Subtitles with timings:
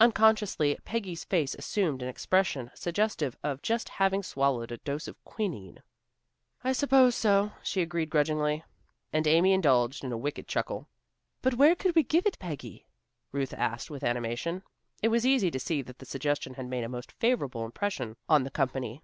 [0.00, 5.82] Unconsciously Peggy's face assumed an expression suggestive of just having swallowed a dose of quinine.
[6.64, 8.64] "I suppose so," she agreed grudgingly,
[9.12, 10.88] and Amy indulged in a wicked chuckle.
[11.42, 12.86] "But where could we give it, Peggy?"
[13.32, 14.62] Ruth asked with animation.
[15.02, 18.44] It was easy to see that the suggestion had made a most favorable impression on
[18.44, 19.02] the company.